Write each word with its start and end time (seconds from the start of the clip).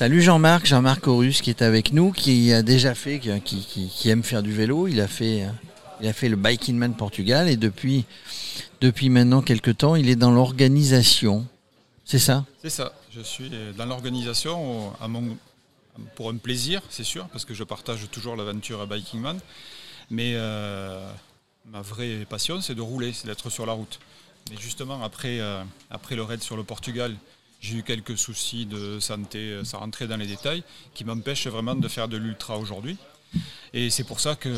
Salut 0.00 0.22
Jean-Marc, 0.22 0.64
Jean-Marc 0.64 1.06
Horus 1.08 1.42
qui 1.42 1.50
est 1.50 1.60
avec 1.60 1.92
nous, 1.92 2.10
qui 2.10 2.54
a 2.54 2.62
déjà 2.62 2.94
fait, 2.94 3.20
qui, 3.20 4.08
aime 4.08 4.22
faire 4.22 4.42
du 4.42 4.50
vélo. 4.50 4.88
Il 4.88 4.98
a 4.98 5.06
fait, 5.06 5.46
il 6.00 6.08
a 6.08 6.14
fait 6.14 6.30
le 6.30 6.36
Biking 6.36 6.74
Man 6.74 6.94
Portugal 6.94 7.50
et 7.50 7.58
depuis, 7.58 8.06
depuis 8.80 9.10
maintenant 9.10 9.42
quelques 9.42 9.76
temps, 9.76 9.96
il 9.96 10.08
est 10.08 10.16
dans 10.16 10.30
l'organisation. 10.30 11.46
C'est 12.06 12.18
ça? 12.18 12.46
C'est 12.62 12.70
ça. 12.70 12.94
Je 13.14 13.20
suis 13.20 13.52
dans 13.76 13.84
l'organisation 13.84 14.90
pour 16.14 16.30
un 16.30 16.36
plaisir, 16.38 16.80
c'est 16.88 17.04
sûr, 17.04 17.28
parce 17.28 17.44
que 17.44 17.52
je 17.52 17.62
partage 17.62 18.08
toujours 18.10 18.36
l'aventure 18.36 18.80
à 18.80 18.86
Biking 18.86 19.20
Man. 19.20 19.38
Mais 20.08 20.32
euh, 20.34 21.12
ma 21.70 21.82
vraie 21.82 22.24
passion, 22.26 22.62
c'est 22.62 22.74
de 22.74 22.80
rouler, 22.80 23.12
c'est 23.12 23.26
d'être 23.26 23.50
sur 23.50 23.66
la 23.66 23.74
route. 23.74 24.00
Et 24.50 24.56
justement, 24.58 25.04
après, 25.04 25.40
euh, 25.40 25.62
après 25.90 26.16
le 26.16 26.22
raid 26.22 26.42
sur 26.42 26.56
le 26.56 26.64
Portugal, 26.64 27.14
j'ai 27.60 27.78
eu 27.78 27.82
quelques 27.82 28.16
soucis 28.16 28.66
de 28.66 28.98
santé, 29.00 29.38
euh, 29.38 29.64
ça 29.64 29.78
rentrait 29.78 30.06
dans 30.06 30.16
les 30.16 30.26
détails, 30.26 30.64
qui 30.94 31.04
m'empêchent 31.04 31.46
vraiment 31.46 31.74
de 31.74 31.88
faire 31.88 32.08
de 32.08 32.16
l'ultra 32.16 32.58
aujourd'hui. 32.58 32.96
Et 33.72 33.90
c'est 33.90 34.02
pour 34.02 34.18
ça 34.18 34.34
que 34.34 34.52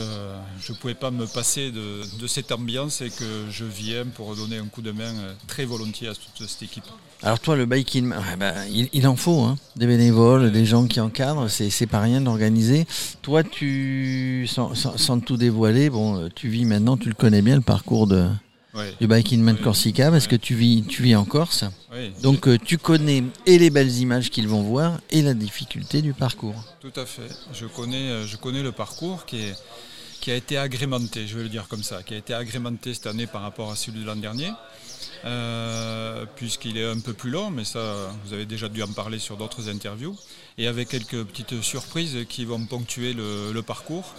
je 0.61 0.73
ne 0.73 0.79
pouvais 0.79 0.95
pas 0.95 1.11
me 1.11 1.27
passer 1.27 1.71
de, 1.71 2.27
cette 2.27 2.53
ambiance 2.53 3.03
et 3.03 3.11
que 3.11 3.51
je 3.51 3.67
viens 3.67 4.07
pour 4.07 4.35
donner 4.35 4.57
un 4.57 4.65
coup 4.65 4.81
de 4.81 4.93
main 4.93 5.15
euh, 5.15 5.35
très 5.47 5.67
volontiers 5.67 6.09
à 6.09 6.15
toute 6.15 6.49
cette 6.49 6.63
équipe. 6.63 6.85
Alors 7.23 7.39
toi, 7.39 7.55
le 7.55 7.67
biking, 7.67 8.15
bah, 8.39 8.55
il, 8.69 9.07
en 9.07 9.17
faut, 9.17 9.43
hein. 9.43 9.59
des 9.77 9.87
bénévoles, 9.87 10.51
des 10.51 10.65
gens 10.65 10.87
qui 10.87 11.01
encadrent, 11.01 11.49
c'est 11.51 11.87
pas 11.87 12.01
rien 12.01 12.23
d'organiser. 12.23 12.87
Toi, 13.21 13.45
tu, 13.45 14.47
sans, 14.49 14.75
sans, 14.75 15.21
tout 15.21 15.37
dévoiler, 15.37 15.91
bon, 15.91 16.31
tu 16.35 16.49
vis 16.49 16.65
maintenant, 16.65 16.97
tu 16.97 17.09
le 17.09 17.15
connais 17.15 17.43
bien, 17.43 17.57
le 17.57 17.61
parcours 17.63 18.07
de, 18.07 18.27
du 19.01 19.07
Biking 19.07 19.43
Man 19.43 19.59
Corsica 19.59 20.11
parce 20.11 20.27
que 20.27 20.37
tu 20.37 20.55
vis, 20.55 20.83
tu 20.83 21.03
vis 21.03 21.15
en 21.15 21.25
Corse. 21.25 21.65
Donc 22.23 22.49
euh, 22.49 22.59
tu 22.59 22.79
connais 22.79 23.23
et 23.47 23.59
les 23.59 23.71
belles 23.71 23.95
images 23.99 24.31
qu'ils 24.31 24.49
vont 24.49 24.63
voir 24.63 24.99
et 25.11 25.21
la 25.23 25.35
difficulté 25.35 26.01
du 26.01 26.15
parcours. 26.15 26.55
Tout 26.81 26.93
à 26.97 27.05
fait. 27.05 27.29
Je 27.53 27.67
connais, 27.67 28.11
euh, 28.11 28.27
je 28.27 28.37
connais 28.37 28.63
le 28.63 28.73
parcours 28.73 29.27
qui, 29.27 29.43
est, 29.43 29.55
qui 30.21 30.31
a 30.31 30.37
été 30.37 30.57
agrémenté, 30.57 31.27
je 31.27 31.37
vais 31.37 31.43
le 31.43 31.51
dire 31.51 31.69
comme 31.69 31.83
ça, 31.83 32.03
qui 32.03 32.15
a 32.15 32.17
été 32.17 32.33
agrémenté 32.33 32.95
cette 32.95 33.07
année 33.07 33.27
par 33.27 33.43
rapport 33.43 33.71
à 33.71 33.77
celui 33.77 34.01
de 34.01 34.07
l'an 34.07 34.17
dernier. 34.17 34.51
Euh, 35.25 36.25
puisqu'il 36.35 36.79
est 36.79 36.85
un 36.85 36.99
peu 36.99 37.13
plus 37.13 37.31
long, 37.31 37.51
mais 37.51 37.65
ça, 37.65 38.13
vous 38.25 38.33
avez 38.33 38.47
déjà 38.47 38.69
dû 38.69 38.83
en 38.83 38.89
parler 38.89 39.21
sur 39.21 39.37
d'autres 39.37 39.69
interviews, 39.69 40.17
et 40.59 40.67
avec 40.67 40.89
quelques 40.89 41.23
petites 41.25 41.61
surprises 41.63 42.19
qui 42.29 42.45
vont 42.45 42.65
ponctuer 42.67 43.13
le 43.15 43.61
parcours. 43.63 44.15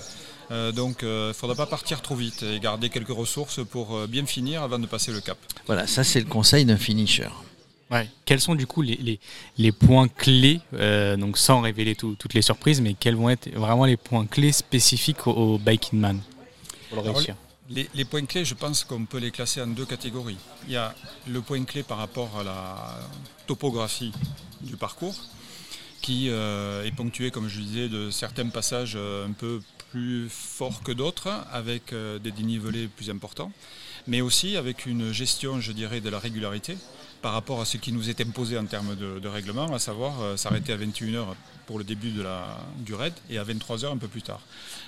Euh, 0.52 0.72
donc 0.72 1.00
il 1.02 1.08
euh, 1.08 1.28
ne 1.30 1.34
faudra 1.34 1.56
pas 1.56 1.66
partir 1.66 2.02
trop 2.02 2.16
vite 2.16 2.44
et 2.44 2.60
garder 2.60 2.90
quelques 2.90 3.10
ressources 3.10 3.62
pour 3.66 3.96
euh, 3.96 4.08
bien 4.08 4.26
finir 4.26 4.64
avant 4.64 4.80
de 4.80 4.88
passer 4.88 5.12
le 5.12 5.22
cap. 5.22 5.38
Voilà, 5.68 5.88
ça 5.88 6.04
c'est 6.04 6.20
le 6.20 6.26
conseil 6.26 6.66
d'un 6.66 6.78
finisher. 6.78 7.30
Quels 8.26 8.42
sont 8.42 8.56
du 8.56 8.66
coup 8.66 8.82
les, 8.82 9.20
les, 9.60 9.72
points 9.72 10.08
clés, 10.08 10.62
donc 11.20 11.38
sans 11.38 11.62
révéler 11.62 11.94
toutes 11.94 12.34
les 12.34 12.42
surprises, 12.42 12.82
mais 12.82 12.96
quels 12.96 13.16
vont 13.16 13.30
être 13.30 13.52
vraiment 13.54 13.86
les 13.86 13.98
points 13.98 14.26
clés 14.26 14.52
spécifiques 14.52 15.28
au, 15.28 15.60
Biking 15.60 16.00
Man 16.00 16.20
pour 16.90 17.04
le 17.04 17.12
réussir 17.12 17.36
les, 17.70 17.88
les, 17.94 18.04
points 18.04 18.26
clés, 18.26 18.46
je 18.46 18.56
pense 18.56 18.84
qu'on 18.84 19.06
peut 19.06 19.20
les 19.20 19.30
classer 19.30 19.62
en 19.62 19.68
deux 19.68 19.86
catégories. 19.86 20.38
Il 20.66 20.74
y 20.74 20.76
a 20.76 20.96
le 21.28 21.42
point 21.42 21.64
clé 21.66 21.84
par 21.84 22.00
rapport 22.00 22.32
à 22.40 22.44
la 22.44 23.00
topographie 23.46 24.12
du 24.62 24.76
parcours, 24.76 25.16
qui 26.02 26.30
est 26.30 26.96
ponctué, 26.96 27.30
comme 27.30 27.48
je 27.48 27.62
disais, 27.62 27.90
de 27.90 28.10
certains 28.10 28.50
passages 28.50 28.96
un 28.96 29.34
peu 29.34 29.62
plus 29.94 30.28
fort 30.28 30.82
que 30.82 30.92
d'autres, 30.92 31.30
avec 31.52 31.94
euh, 31.94 32.18
des 32.18 32.32
dénivelés 32.32 32.88
plus 32.88 33.12
importants, 33.12 33.52
mais 34.08 34.22
aussi 34.22 34.58
avec 34.58 34.88
une 34.88 35.12
gestion, 35.12 35.62
je 35.62 35.72
dirais, 35.72 36.02
de 36.02 36.10
la 36.10 36.18
régularité 36.18 36.76
par 37.22 37.34
rapport 37.34 37.62
à 37.62 37.66
ce 37.66 37.78
qui 37.78 37.92
nous 37.92 38.10
est 38.10 38.20
imposé 38.20 38.58
en 38.58 38.66
termes 38.66 38.96
de, 38.96 39.28
règlement, 39.28 39.72
à 39.72 39.78
savoir 39.78 40.20
euh, 40.20 40.36
s'arrêter 40.36 40.74
à 40.74 40.78
21h 40.78 41.36
pour 41.68 41.78
le 41.78 41.84
début 41.84 42.10
de 42.10 42.24
la, 42.24 42.58
du 42.80 42.96
raid 42.96 43.14
et 43.30 43.38
à 43.38 43.44
23h 43.44 43.86
un 43.92 43.98
peu 43.98 44.08
plus 44.08 44.24
tard. 44.24 44.42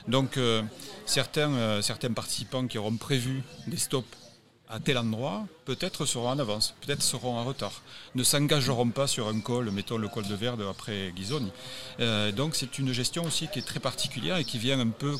Donc 0.07 0.37
euh, 0.37 0.63
certains, 1.05 1.83
certains 1.83 2.11
participants 2.11 2.65
qui 2.65 2.79
auront 2.79 2.97
prévu 2.97 3.43
des 3.67 3.77
stops 3.77 4.24
à 4.69 4.79
tel 4.79 4.97
endroit, 4.97 5.45
peut-être 5.65 6.05
seront 6.05 6.29
en 6.29 6.39
avance, 6.39 6.73
peut-être 6.81 7.03
seront 7.03 7.37
en 7.37 7.43
retard, 7.43 7.81
ne 8.15 8.23
s'engageront 8.23 8.89
pas 8.89 9.07
sur 9.07 9.27
un 9.27 9.39
col, 9.39 9.69
mettons 9.71 9.97
le 9.97 10.07
col 10.07 10.27
de 10.27 10.35
Verde 10.35 10.63
après 10.69 11.13
Ghisoni. 11.15 11.51
Euh, 11.99 12.31
donc 12.31 12.55
c'est 12.55 12.79
une 12.79 12.91
gestion 12.91 13.23
aussi 13.23 13.47
qui 13.47 13.59
est 13.59 13.67
très 13.67 13.79
particulière 13.79 14.37
et 14.37 14.43
qui 14.43 14.57
vient 14.57 14.79
un 14.79 14.89
peu 14.89 15.15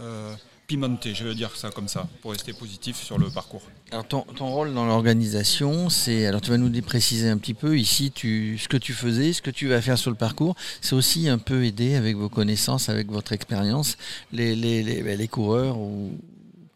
euh, 0.00 0.34
pimenter, 0.66 1.14
je 1.14 1.24
veux 1.24 1.34
dire 1.34 1.54
ça 1.56 1.70
comme 1.70 1.88
ça, 1.88 2.06
pour 2.22 2.32
rester 2.32 2.52
positif 2.52 3.02
sur 3.02 3.18
le 3.18 3.30
parcours. 3.30 3.62
Alors 3.90 4.06
ton, 4.06 4.24
rôle 4.38 4.72
dans 4.74 4.86
l'organisation, 4.86 5.88
c'est, 5.88 6.26
alors 6.26 6.40
tu 6.40 6.50
vas 6.50 6.58
nous 6.58 6.82
préciser 6.82 7.28
un 7.28 7.38
petit 7.38 7.54
peu 7.54 7.78
ici, 7.78 8.12
ce 8.14 8.68
que 8.68 8.76
tu 8.76 8.92
faisais, 8.92 9.32
ce 9.32 9.42
que 9.42 9.50
tu 9.50 9.68
vas 9.68 9.80
faire 9.80 9.98
sur 9.98 10.10
le 10.10 10.16
parcours, 10.16 10.56
c'est 10.80 10.94
aussi 10.94 11.28
un 11.28 11.38
peu 11.38 11.64
aider 11.64 11.94
avec 11.94 12.16
vos 12.16 12.28
connaissances, 12.28 12.88
avec 12.88 13.10
votre 13.10 13.32
expérience, 13.32 13.96
les, 14.32 14.54
les, 14.54 14.82
les, 14.82 15.16
les 15.16 15.28
coureurs 15.28 15.78
ou 15.78 16.12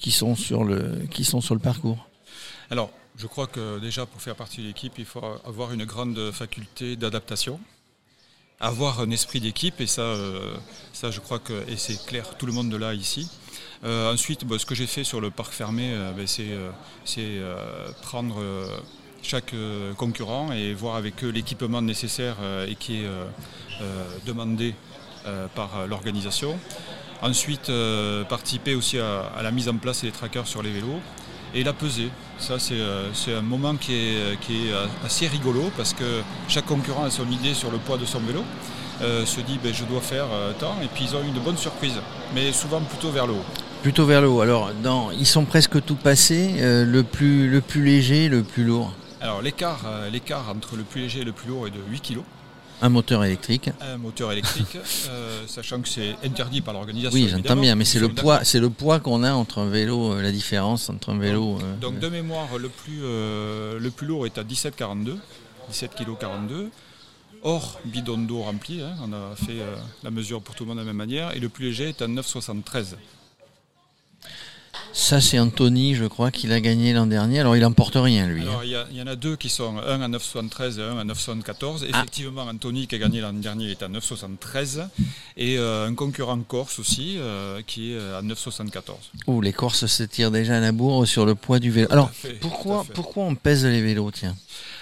qui 0.03 0.11
sont 0.11 0.35
sur 0.35 0.65
le, 0.65 1.07
qui 1.11 1.25
sont 1.25 1.41
sur 1.41 1.55
le 1.55 1.61
parcours 1.61 2.09
Alors, 2.71 2.91
je 3.17 3.27
crois 3.27 3.47
que 3.47 3.79
déjà 3.79 4.05
pour 4.05 4.21
faire 4.21 4.35
partie 4.35 4.61
de 4.61 4.67
l'équipe, 4.67 4.95
il 4.99 5.05
faut 5.05 5.23
avoir 5.47 5.73
une 5.73 5.85
grande 5.85 6.33
faculté 6.33 6.97
d'adaptation, 6.97 7.61
avoir 8.61 9.01
un 9.01 9.11
esprit 9.11 9.41
d'équipe, 9.41 9.81
et 9.81 9.87
ça, 9.87 10.03
euh, 10.03 10.55
ça 10.93 11.11
je 11.11 11.21
crois 11.21 11.39
que 11.39 11.53
et 11.69 11.77
c'est 11.77 12.05
clair, 12.05 12.37
tout 12.37 12.47
le 12.47 12.53
monde 12.53 12.69
de 12.69 12.77
là 12.77 12.95
ici. 12.95 13.31
Euh, 13.85 14.13
ensuite, 14.13 14.45
ce 14.59 14.67
que 14.67 14.75
j'ai 14.75 14.87
fait 14.87 15.05
sur 15.05 15.21
le 15.21 15.31
parc 15.31 15.53
fermé, 15.53 15.93
euh, 15.93 16.13
bah, 16.13 16.23
c'est 17.05 17.41
prendre 18.03 18.37
chaque 19.23 19.55
concurrent 19.97 20.51
et 20.51 20.75
voir 20.75 20.97
avec 20.97 21.23
eux 21.23 21.29
l'équipement 21.29 21.81
nécessaire 21.81 22.37
et 22.67 22.75
qui 22.75 23.03
est 23.03 23.09
demandé 24.27 24.75
par 25.55 25.87
l'organisation. 25.87 26.59
Ensuite, 27.23 27.71
euh, 27.71 28.25
participer 28.25 28.75
aussi 28.75 28.99
à, 28.99 29.41
la 29.43 29.53
mise 29.53 29.69
en 29.69 29.77
place 29.77 30.03
des 30.03 30.11
trackers 30.11 30.49
sur 30.49 30.61
les 30.61 30.73
vélos 30.73 31.01
et 31.55 31.63
la 31.63 31.73
peser. 31.73 32.11
Ça, 32.39 32.59
c'est 32.59 32.81
euh, 32.81 33.11
un 33.29 33.43
moment 33.43 33.77
qui 33.77 33.95
est, 33.95 34.73
assez 35.05 35.29
rigolo 35.29 35.71
parce 35.77 35.95
que 35.95 36.23
chaque 36.49 36.67
concurrent 36.67 37.05
a 37.05 37.11
son 37.11 37.31
idée 37.31 37.55
sur 37.55 37.71
le 37.71 37.79
poids 37.79 37.97
de 37.97 38.05
son 38.07 38.19
vélo. 38.19 38.43
Euh, 39.03 39.25
se 39.25 39.41
dit 39.41 39.59
ben, 39.63 39.73
je 39.73 39.85
dois 39.85 40.01
faire 40.01 40.27
tant 40.59 40.77
et 40.83 40.87
puis 40.87 41.05
ils 41.05 41.17
ont 41.17 41.23
une 41.23 41.41
bonne 41.43 41.57
surprise, 41.57 41.95
mais 42.35 42.53
souvent 42.53 42.81
plutôt 42.81 43.11
vers 43.11 43.29
le 43.29 43.35
haut. 43.35 43.45
Plutôt 43.83 44.05
vers 44.05 44.21
le 44.21 44.29
haut. 44.29 44.41
Alors, 44.41 44.73
ils 45.13 45.27
sont 45.27 45.45
presque 45.45 45.83
tout 45.85 45.97
passés, 45.97 46.57
le, 46.61 47.03
plus, 47.03 47.49
le 47.49 47.61
plus 47.61 47.85
léger, 47.85 48.29
le 48.29 48.43
plus 48.43 48.65
lourd. 48.65 48.93
Alors, 49.21 49.43
l'écart 49.43 49.85
entre 50.49 50.77
le 50.77 50.83
plus 50.83 51.03
léger 51.03 51.21
et 51.21 51.25
le 51.25 51.33
plus 51.33 51.49
lourd 51.49 51.69
est 51.69 51.71
de 51.71 51.81
8 51.89 52.01
kg. 52.01 52.19
Un 52.83 52.89
moteur 52.89 53.25
électrique. 53.25 53.71
Un 53.81 53.97
moteur 53.97 54.33
électrique, 54.33 54.77
euh, 55.09 55.47
sachant 55.47 55.81
que 55.81 55.89
c'est 55.89 56.17
interdit 56.25 56.61
par 56.61 56.75
l'organisation. 56.75 57.15
Oui, 57.15 57.29
j'entends 57.29 57.55
bien, 57.55 57.77
mais 57.77 57.85
c'est 57.85 58.01
le 58.01 58.09
poids, 58.09 58.43
c'est 58.43 58.59
le 58.59 58.71
poids 58.71 58.99
qu'on 58.99 59.23
a 59.23 59.33
entre 59.33 59.61
un 59.61 59.69
vélo, 59.69 60.15
euh, 60.15 60.21
la 60.21 60.33
différence 60.33 60.91
entre 60.91 61.11
un 61.11 61.19
vélo. 61.19 61.59
Donc, 61.81 61.95
euh, 61.95 62.01
de 62.01 62.09
mémoire, 62.09 62.59
le 62.59 62.69
plus, 62.69 63.03
le 63.03 63.91
plus 63.91 64.09
lourd 64.09 64.27
est 64.27 64.37
à 64.37 64.43
17,42, 64.43 65.17
17 65.71 65.95
kg 65.95 66.19
42. 66.19 66.71
Hors 67.45 67.81
bidon 67.85 68.19
d'eau 68.19 68.43
rempli, 68.43 68.83
hein, 68.83 68.95
on 69.01 69.13
a 69.13 69.37
fait 69.37 69.63
la 70.03 70.11
mesure 70.11 70.43
pour 70.43 70.57
tout 70.57 70.65
le 70.65 70.69
monde 70.69 70.79
de 70.79 70.83
la 70.83 70.87
même 70.87 70.97
manière, 70.97 71.37
et 71.37 71.41
le 71.41 71.49
plus 71.49 71.67
léger 71.67 71.91
est 71.91 72.03
à 72.03 72.09
9,73. 72.09 72.97
Ça, 74.95 75.23
c'est 75.23 75.39
Anthony, 75.39 75.95
je 75.95 76.05
crois, 76.05 76.31
qu'il 76.31 76.53
a 76.53 76.61
gagné 76.61 76.93
l'an 76.93 77.07
dernier. 77.07 77.41
Alors, 77.41 77.57
il 77.57 77.63
n'emporte 77.63 77.97
rien, 77.97 78.27
lui. 78.27 78.43
Alors, 78.43 78.61
hein. 78.61 78.87
il 78.91 78.97
y, 78.97 79.03
en 79.03 79.07
a 79.07 79.17
deux 79.17 79.37
qui 79.37 79.49
sont, 79.49 79.79
un 79.79 80.01
à 80.03 80.09
9,73 80.09 80.79
et 80.79 80.83
un 80.83 80.99
à 80.99 81.05
9,74. 81.05 81.79
Ah. 81.93 81.99
Effectivement, 82.01 82.43
Anthony, 82.43 82.87
qui 82.87 82.97
a 82.97 82.99
gagné 82.99 83.21
l'an 83.23 83.33
dernier, 83.33 83.71
est 83.71 83.83
à 83.83 83.89
9,73. 83.89 84.87
Et 85.39 85.59
euh, 85.59 85.87
un 85.87 85.95
concurrent 85.95 86.39
corse 86.41 86.79
aussi, 86.79 87.17
euh, 87.19 87.63
qui 87.67 87.93
est 87.93 87.99
à 87.99 88.21
9,74. 88.23 88.95
Ouh, 89.29 89.41
les 89.41 89.53
Corses 89.53 89.87
se 89.87 90.03
tirent 90.03 90.31
déjà 90.31 90.59
à 90.59 90.61
la 90.61 90.73
bourre 90.73 91.07
sur 91.07 91.25
le 91.25 91.35
poids 91.35 91.59
du 91.59 91.71
vélo. 91.71 91.89
Alors, 91.91 92.11
pourquoi, 92.41 92.85
pourquoi 92.95 93.25
on 93.25 93.35
pèse 93.35 93.65
les 93.65 93.81
vélos, 93.81 94.11
tiens? 94.11 94.37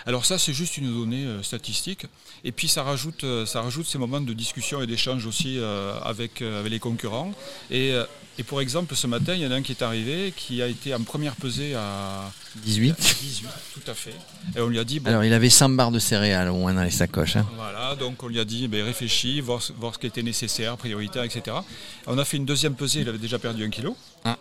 Alors 0.07 0.25
ça, 0.25 0.39
c'est 0.39 0.53
juste 0.53 0.77
une 0.77 0.93
donnée 0.93 1.25
euh, 1.25 1.43
statistique. 1.43 2.07
Et 2.45 2.53
puis 2.53 2.69
ça 2.69 2.83
rajoute, 2.83 3.25
ça 3.45 3.61
rajoute 3.61 3.87
ces 3.87 3.99
moments 3.99 4.21
de 4.21 4.33
discussion 4.33 4.81
et 4.81 4.87
d'échange 4.87 5.27
aussi 5.27 5.59
avec, 6.03 6.41
avec 6.41 6.71
les 6.71 6.79
concurrents. 6.79 7.33
Et 7.71 7.95
et 8.41 8.43
pour 8.43 8.63
exemple, 8.63 8.97
ce 8.97 9.07
matin, 9.07 9.35
il 9.35 9.43
y 9.43 9.47
en 9.47 9.51
a 9.51 9.57
un 9.57 9.61
qui 9.61 9.73
est 9.73 9.83
arrivé, 9.83 10.33
qui 10.35 10.63
a 10.63 10.67
été 10.67 10.95
en 10.95 11.03
première 11.03 11.37
pesée 11.37 11.75
à 11.75 12.33
18. 12.65 12.97
18, 12.99 13.49
tout 13.75 13.91
à 13.91 13.93
fait. 13.93 14.15
Et 14.57 14.61
on 14.63 14.69
lui 14.69 14.79
a 14.79 14.85
dit. 14.85 14.99
Alors, 15.05 15.25
il 15.25 15.35
avait 15.35 15.51
100 15.51 15.69
barres 15.69 15.91
de 15.91 15.99
céréales 15.99 16.49
au 16.49 16.55
moins 16.55 16.73
dans 16.73 16.83
les 16.83 16.91
sacoches. 16.91 17.37
Hein. 17.37 17.47
Voilà, 17.57 17.97
donc 17.97 18.23
on 18.23 18.29
lui 18.29 18.41
a 18.41 18.47
dit 18.47 18.67
ben, 18.67 18.83
réfléchis, 18.83 19.43
voir, 19.43 19.61
voir, 19.79 19.95
ce 19.95 19.99
qui 19.99 20.07
était 20.07 20.23
nécessaire, 20.23 20.79
prioritaire, 20.79 21.23
etc. 21.23 21.55
On 22.07 22.17
a 22.17 22.25
fait 22.25 22.39
une 22.39 22.47
deuxième 22.47 22.77
pesée, 22.77 23.01
il 23.01 23.09
avait 23.11 23.19
déjà 23.19 23.39
perdu 23.39 23.63
un 23.63 23.69
kilo. 23.69 23.95
Ah. 24.25 24.39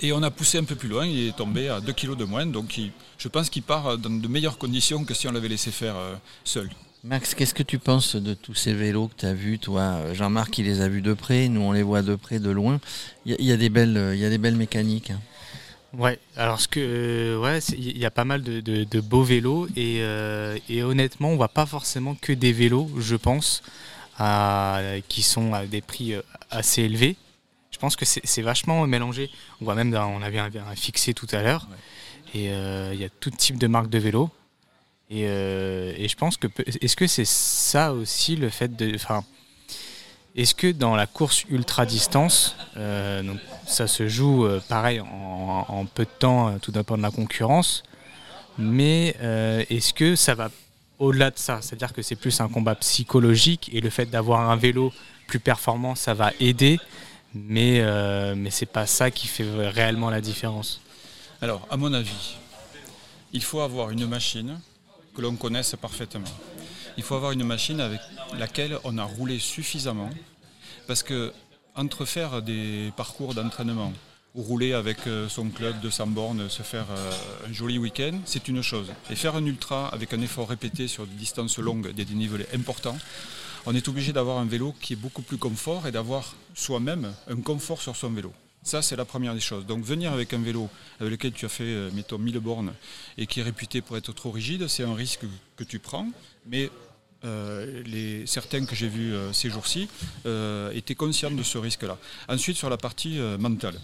Et 0.00 0.12
on 0.12 0.22
a 0.22 0.30
poussé 0.30 0.58
un 0.58 0.64
peu 0.64 0.74
plus 0.74 0.88
loin, 0.88 1.06
il 1.06 1.28
est 1.28 1.36
tombé 1.36 1.68
à 1.68 1.80
2 1.80 1.92
kilos 1.92 2.16
de 2.16 2.24
moins, 2.24 2.46
donc 2.46 2.80
je 3.18 3.28
pense 3.28 3.50
qu'il 3.50 3.62
part 3.62 3.98
dans 3.98 4.10
de 4.10 4.28
meilleures 4.28 4.58
conditions 4.58 5.04
que 5.04 5.14
si 5.14 5.26
on 5.26 5.32
l'avait 5.32 5.48
laissé 5.48 5.70
faire 5.70 5.96
euh, 5.96 6.14
seul. 6.44 6.70
Max, 7.04 7.34
qu'est-ce 7.34 7.54
que 7.54 7.62
tu 7.62 7.78
penses 7.78 8.16
de 8.16 8.34
tous 8.34 8.54
ces 8.54 8.74
vélos 8.74 9.08
que 9.08 9.20
tu 9.20 9.26
as 9.26 9.34
vus, 9.34 9.58
toi? 9.58 10.12
Jean-Marc, 10.14 10.58
il 10.58 10.66
les 10.66 10.80
a 10.80 10.88
vus 10.88 11.02
de 11.02 11.14
près, 11.14 11.48
nous 11.48 11.60
on 11.60 11.72
les 11.72 11.82
voit 11.82 12.02
de 12.02 12.16
près, 12.16 12.40
de 12.40 12.50
loin. 12.50 12.80
Il 13.24 13.40
y, 13.40 13.52
a 13.52 13.56
des 13.56 13.68
belles, 13.68 14.10
il 14.14 14.18
y 14.18 14.24
a 14.24 14.30
des 14.30 14.38
belles 14.38 14.56
mécaniques. 14.56 15.10
Hein. 15.12 15.20
Ouais, 15.96 16.18
alors 16.36 16.60
ce 16.60 16.68
que 16.68 17.38
ouais, 17.40 17.58
il 17.76 17.98
y 17.98 18.04
a 18.04 18.10
pas 18.10 18.24
mal 18.24 18.42
de, 18.42 19.00
beaux 19.00 19.22
vélos 19.22 19.68
et, 19.76 20.02
et, 20.68 20.82
honnêtement, 20.82 21.30
on 21.30 21.36
voit 21.36 21.48
pas 21.48 21.66
forcément 21.66 22.16
que 22.20 22.32
des 22.32 22.52
vélos, 22.52 22.90
je 22.98 23.16
pense, 23.16 23.62
à, 24.18 24.80
qui 25.08 25.22
sont 25.22 25.54
à 25.54 25.66
des 25.66 25.80
prix 25.80 26.14
assez 26.50 26.82
élevés. 26.82 27.16
Je 27.78 27.80
pense 27.80 27.96
que 27.96 28.04
c'est 28.04 28.42
vachement 28.42 28.86
mélangé. 28.88 29.30
On 29.60 29.64
voit 29.64 29.76
même, 29.76 29.94
on 29.94 30.20
avait 30.20 30.40
un, 30.40 30.50
fixé 30.74 31.14
tout 31.14 31.28
à 31.30 31.42
l'heure, 31.42 31.68
et 32.34 32.46
il 32.46 33.00
y 33.00 33.04
a 33.04 33.08
tout 33.08 33.30
type 33.30 33.56
de 33.56 33.68
marques 33.68 33.88
de 33.88 33.98
vélos. 33.98 34.30
Et, 35.10 35.22
et 35.22 36.08
je 36.08 36.16
pense 36.16 36.36
que 36.36 36.48
est-ce 36.66 36.96
que 36.96 37.06
c'est 37.06 37.24
ça 37.24 37.92
aussi 37.92 38.34
le 38.34 38.50
fait 38.50 38.76
de, 38.76 38.94
enfin 38.96 39.24
est-ce 40.38 40.54
que 40.54 40.70
dans 40.70 40.94
la 40.94 41.06
course 41.06 41.44
ultra 41.50 41.84
distance, 41.84 42.54
euh, 42.76 43.24
donc 43.24 43.40
ça 43.66 43.88
se 43.88 44.06
joue 44.06 44.46
euh, 44.46 44.60
pareil 44.68 45.00
en, 45.00 45.84
peu 45.92 46.04
de 46.04 46.10
temps, 46.16 46.48
euh, 46.48 46.58
tout 46.62 46.70
dépend 46.70 46.96
de 46.96 47.02
la 47.02 47.10
concurrence, 47.10 47.82
mais 48.56 49.16
est-ce 49.68 49.92
que 49.92 50.14
ça 50.14 50.36
va 50.36 50.50
au-delà 51.00 51.30
de 51.30 51.38
ça? 51.38 51.58
C'est-à-dire 51.60 51.92
que 51.92 52.02
c'est 52.02 52.14
plus 52.14 52.40
un 52.40 52.48
combat 52.48 52.76
psychologique 52.76 53.68
et 53.72 53.80
le 53.80 53.90
fait 53.90 54.06
d'avoir 54.06 54.48
un 54.48 54.54
vélo 54.54 54.92
plus 55.26 55.40
performant, 55.40 55.96
ça 55.96 56.14
va 56.14 56.32
aider, 56.38 56.78
mais, 57.34 57.82
mais 58.36 58.50
ce 58.50 58.62
n'est 58.62 58.70
pas 58.70 58.86
ça 58.86 59.10
qui 59.10 59.26
fait 59.26 59.68
réellement 59.68 60.10
la 60.10 60.20
différence. 60.20 60.80
Alors, 61.40 61.66
à 61.70 61.76
mon 61.76 61.92
avis, 61.92 62.36
il 63.32 63.42
faut 63.42 63.60
avoir 63.60 63.90
une 63.90 64.06
machine 64.06 64.60
que 65.14 65.20
l'on 65.20 65.36
connaisse 65.36 65.76
parfaitement. 65.80 66.24
Il 66.96 67.02
faut 67.02 67.14
avoir 67.14 67.32
une 67.32 67.44
machine 67.44 67.80
avec 67.80 68.00
laquelle 68.36 68.78
on 68.84 68.98
a 68.98 69.04
roulé 69.04 69.38
suffisamment. 69.38 70.10
Parce 70.86 71.02
que 71.02 71.32
entre 71.76 72.04
faire 72.04 72.42
des 72.42 72.92
parcours 72.96 73.34
d'entraînement 73.34 73.92
ou 74.34 74.42
rouler 74.42 74.72
avec 74.72 75.06
euh, 75.06 75.28
son 75.28 75.48
club 75.48 75.80
de 75.80 75.90
100 75.90 76.08
bornes, 76.08 76.48
se 76.48 76.62
faire 76.62 76.86
euh, 76.90 77.12
un 77.48 77.52
joli 77.52 77.78
week-end, 77.78 78.18
c'est 78.24 78.48
une 78.48 78.62
chose. 78.62 78.92
Et 79.10 79.16
faire 79.16 79.36
un 79.36 79.44
ultra 79.44 79.88
avec 79.88 80.12
un 80.12 80.20
effort 80.20 80.48
répété 80.48 80.88
sur 80.88 81.06
des 81.06 81.14
distances 81.14 81.58
longues, 81.58 81.92
des 81.92 82.04
dénivelés 82.04 82.46
importants, 82.54 82.98
on 83.66 83.74
est 83.74 83.88
obligé 83.88 84.12
d'avoir 84.12 84.38
un 84.38 84.44
vélo 84.44 84.74
qui 84.80 84.92
est 84.92 84.96
beaucoup 84.96 85.22
plus 85.22 85.38
confort 85.38 85.86
et 85.86 85.92
d'avoir 85.92 86.34
soi-même 86.54 87.12
un 87.28 87.36
confort 87.36 87.82
sur 87.82 87.96
son 87.96 88.10
vélo. 88.10 88.32
Ça, 88.62 88.82
c'est 88.82 88.96
la 88.96 89.04
première 89.04 89.34
des 89.34 89.40
choses. 89.40 89.66
Donc 89.66 89.84
venir 89.84 90.12
avec 90.12 90.32
un 90.32 90.38
vélo 90.38 90.68
avec 91.00 91.12
lequel 91.12 91.32
tu 91.32 91.46
as 91.46 91.48
fait, 91.48 91.64
euh, 91.64 91.90
mettons, 91.92 92.18
1000 92.18 92.38
bornes 92.40 92.74
et 93.16 93.26
qui 93.26 93.40
est 93.40 93.42
réputé 93.42 93.80
pour 93.80 93.96
être 93.96 94.12
trop 94.12 94.30
rigide, 94.30 94.68
c'est 94.68 94.84
un 94.84 94.94
risque 94.94 95.24
que 95.56 95.64
tu 95.64 95.78
prends. 95.78 96.08
Mais 96.46 96.70
euh, 97.24 97.82
les, 97.84 98.26
certains 98.26 98.64
que 98.64 98.76
j'ai 98.76 98.86
vus 98.86 99.12
euh, 99.12 99.32
ces 99.32 99.50
jours-ci 99.50 99.88
euh, 100.26 100.70
étaient 100.70 100.94
conscients 100.94 101.32
de 101.32 101.42
ce 101.42 101.58
risque-là. 101.58 101.98
Ensuite, 102.28 102.56
sur 102.56 102.70
la 102.70 102.76
partie 102.76 103.18
mentale, 103.38 103.74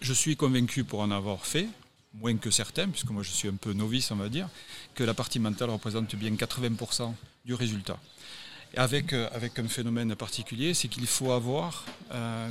je 0.00 0.12
suis 0.12 0.36
convaincu 0.36 0.84
pour 0.84 1.00
en 1.00 1.10
avoir 1.10 1.44
fait, 1.46 1.68
moins 2.14 2.36
que 2.36 2.50
certains, 2.50 2.88
puisque 2.88 3.10
moi 3.10 3.22
je 3.22 3.30
suis 3.30 3.48
un 3.48 3.54
peu 3.54 3.72
novice, 3.72 4.10
on 4.10 4.16
va 4.16 4.28
dire, 4.28 4.48
que 4.94 5.04
la 5.04 5.14
partie 5.14 5.38
mentale 5.38 5.70
représente 5.70 6.14
bien 6.16 6.32
80% 6.32 7.14
du 7.44 7.54
résultat. 7.54 7.98
avec, 8.76 9.12
avec 9.12 9.58
un 9.58 9.68
phénomène 9.68 10.14
particulier, 10.14 10.74
c'est 10.74 10.88
qu'il 10.88 11.06
faut 11.06 11.32
avoir, 11.32 11.84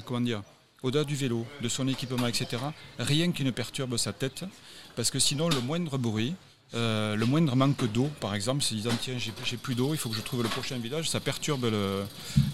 comment 0.05 0.21
dire, 0.21 0.43
au-delà 0.83 1.03
du 1.03 1.15
vélo, 1.15 1.45
de 1.61 1.69
son 1.69 1.87
équipement, 1.87 2.27
etc., 2.27 2.61
rien 2.97 3.31
qui 3.31 3.43
ne 3.43 3.51
perturbe 3.51 3.97
sa 3.97 4.13
tête, 4.13 4.45
parce 4.95 5.11
que 5.11 5.19
sinon 5.19 5.49
le 5.49 5.59
moindre 5.61 5.97
bruit, 5.97 6.35
euh, 6.75 7.15
le 7.15 7.25
moindre 7.25 7.55
manque 7.55 7.91
d'eau, 7.91 8.09
par 8.19 8.35
exemple, 8.35 8.61
se 8.61 8.73
disant 8.73 8.91
tiens, 9.01 9.17
j'ai 9.17 9.57
plus 9.57 9.75
d'eau, 9.75 9.93
il 9.93 9.97
faut 9.97 10.09
que 10.09 10.15
je 10.15 10.21
trouve 10.21 10.43
le 10.43 10.49
prochain 10.49 10.77
village, 10.77 11.09
ça 11.09 11.19
perturbe 11.19 11.71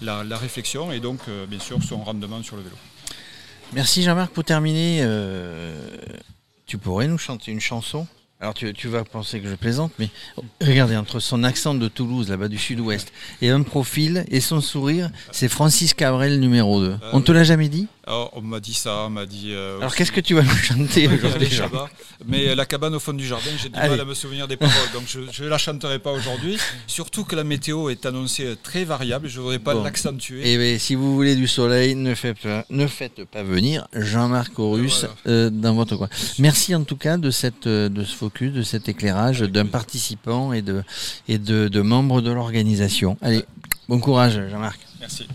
la, 0.02 0.38
réflexion 0.38 0.90
et 0.92 1.00
donc, 1.00 1.20
euh, 1.28 1.46
bien 1.46 1.58
sûr, 1.58 1.82
son 1.82 2.02
rendement 2.02 2.42
sur 2.42 2.56
le 2.56 2.62
vélo. 2.62 2.76
Merci 3.72 4.02
Jean-Marc. 4.02 4.32
Pour 4.32 4.44
terminer, 4.44 5.00
euh, 5.02 5.74
tu 6.66 6.78
pourrais 6.78 7.08
nous 7.08 7.18
chanter 7.18 7.52
une 7.52 7.60
chanson? 7.60 8.06
Alors 8.38 8.52
tu, 8.52 8.88
vas 8.88 9.02
penser 9.02 9.40
que 9.40 9.48
je 9.48 9.54
plaisante, 9.54 9.92
mais 9.98 10.10
regardez, 10.60 10.94
entre 10.94 11.20
son 11.20 11.42
accent 11.42 11.74
de 11.74 11.88
Toulouse, 11.88 12.28
là-bas 12.28 12.48
du 12.48 12.58
sud-ouest, 12.58 13.10
et 13.40 13.48
un 13.48 13.62
profil 13.62 14.26
et 14.28 14.40
son 14.40 14.60
sourire, 14.60 15.10
c'est 15.32 15.48
Francis 15.48 15.94
Cabrel 15.94 16.38
numéro 16.38 16.80
2. 16.80 16.96
on 17.14 17.22
te 17.22 17.32
l'a 17.32 17.44
jamais 17.44 17.70
dit? 17.70 17.88
On 18.06 18.40
m'a 18.40 18.60
dit 18.60 18.74
ça, 18.74 19.04
on 19.06 19.10
m'a 19.10 19.26
dit. 19.26 19.52
Euh, 19.52 19.78
Alors 19.78 19.94
qu'est-ce 19.94 20.12
que 20.12 20.20
tu 20.20 20.34
vas 20.34 20.42
nous 20.42 20.56
chanter 20.56 21.08
aujourd'hui 21.08 21.48
Mais 22.26 22.48
euh, 22.48 22.54
la 22.54 22.64
cabane 22.66 22.94
au 22.94 23.00
fond 23.00 23.12
du 23.12 23.26
jardin, 23.26 23.50
j'ai 23.60 23.68
du 23.68 23.78
mal 23.78 24.00
à 24.00 24.04
me 24.04 24.14
souvenir 24.14 24.46
des 24.46 24.56
paroles, 24.56 24.90
donc 24.92 25.04
je 25.08 25.42
ne 25.42 25.48
la 25.48 25.58
chanterai 25.58 25.98
pas 25.98 26.12
aujourd'hui. 26.12 26.58
Surtout 26.86 27.24
que 27.24 27.34
la 27.34 27.44
météo 27.44 27.88
est 27.88 28.06
annoncée 28.06 28.56
très 28.62 28.84
variable, 28.84 29.28
je 29.28 29.38
ne 29.38 29.42
voudrais 29.42 29.58
pas 29.58 29.74
l'accentuer. 29.74 30.48
Et 30.48 30.54
eh 30.54 30.58
ben, 30.58 30.78
si 30.78 30.94
vous 30.94 31.14
voulez 31.14 31.34
du 31.36 31.48
soleil, 31.48 31.94
ne 31.94 32.14
faites 32.14 32.38
pas, 32.38 32.64
ne 32.70 32.86
faites 32.86 33.24
pas 33.24 33.42
venir 33.42 33.88
Jean-Marc 33.92 34.58
Horus 34.58 35.06
euh, 35.26 35.50
dans 35.50 35.74
votre 35.74 35.96
coin. 35.96 36.08
Merci 36.38 36.74
en 36.74 36.84
tout 36.84 36.96
cas 36.96 37.16
de, 37.16 37.30
cette, 37.30 37.66
de 37.66 38.04
ce 38.04 38.14
focus, 38.14 38.52
de 38.52 38.62
cet 38.62 38.88
éclairage 38.88 39.40
d'un 39.40 39.66
participant 39.66 40.52
et 40.52 40.62
de, 40.62 40.82
et 41.28 41.38
de, 41.38 41.68
de 41.68 41.80
membres 41.80 42.20
de 42.20 42.30
l'organisation. 42.30 43.16
Allez, 43.20 43.44
bon 43.88 43.98
courage 43.98 44.40
Jean-Marc. 44.48 44.80
Merci. 45.00 45.26